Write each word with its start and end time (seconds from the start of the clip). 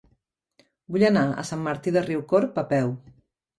Vull 0.95 1.05
anar 1.09 1.27
a 1.27 1.45
Sant 1.51 1.63
Martí 1.69 1.95
de 1.99 2.05
Riucorb 2.09 2.61
a 2.65 2.67
peu. 2.75 2.93